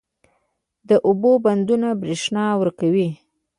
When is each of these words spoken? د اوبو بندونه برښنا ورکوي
د 0.89 0.91
اوبو 1.07 1.31
بندونه 1.45 1.87
برښنا 2.01 2.45
ورکوي 2.61 3.09